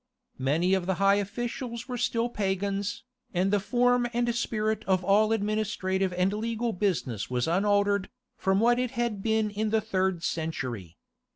[0.39, 3.03] Many of the high officials were still pagans,
[3.35, 8.79] and the form and spirit of all administrative and legal business was unaltered from what
[8.79, 10.97] it had been in the third century.